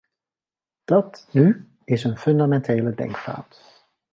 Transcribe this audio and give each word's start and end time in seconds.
Dat 0.83 1.27
nu 1.31 1.69
is 1.83 2.03
een 2.03 2.17
fundamentele 2.17 2.93
denkfout. 2.95 3.61